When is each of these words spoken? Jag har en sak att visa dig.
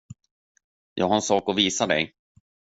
Jag 0.93 1.07
har 1.07 1.15
en 1.15 1.21
sak 1.21 1.49
att 1.49 1.57
visa 1.57 1.87
dig. 1.87 2.13